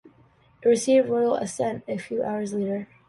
[0.63, 2.87] It received Royal Assent a few hours later.